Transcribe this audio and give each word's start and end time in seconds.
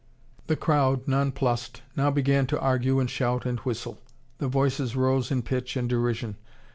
The 0.47 0.55
crowd, 0.55 1.07
nonplussed, 1.07 1.83
now 1.95 2.09
began 2.09 2.47
to 2.47 2.59
argue 2.59 2.99
and 2.99 3.07
shout 3.07 3.45
and 3.45 3.59
whistle. 3.59 3.99
The 4.39 4.47
voices 4.47 4.95
rose 4.95 5.29
in 5.29 5.43
pitch 5.43 5.77
and 5.77 5.87
derision. 5.87 6.37